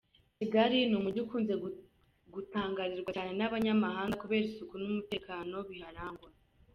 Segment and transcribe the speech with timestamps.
[0.37, 1.53] Kigali ni umujyi ukunze
[2.33, 6.29] gutangarirwa cyane n’abanyamahanga kubera isuku n’umutekano biharangwa.